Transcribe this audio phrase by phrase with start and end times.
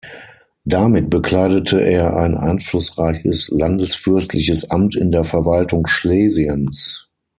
[0.65, 7.07] Damit bekleidete er ein einflussreiches landesfürstliches Amt in der Verwaltung Schlesiens.